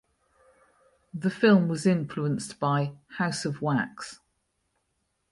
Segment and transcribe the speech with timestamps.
[1.13, 4.19] The film was influenced by "House of Wax".